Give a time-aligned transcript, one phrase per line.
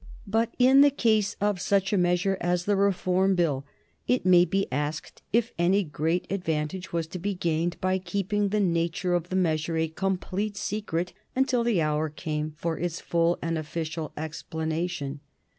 [0.25, 3.65] But in the case of such a measure as the Reform Bill
[4.07, 8.59] it may be asked if any great advantage was to be gained by keeping the
[8.59, 13.59] nature of the measure a complete secret until the hour came for its full and
[13.59, 15.19] official explanation.